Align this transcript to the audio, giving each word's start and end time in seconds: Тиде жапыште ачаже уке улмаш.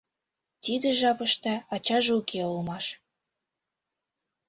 Тиде 0.63 0.89
жапыште 0.99 1.53
ачаже 1.73 2.11
уке 2.19 2.41
улмаш. 2.51 2.85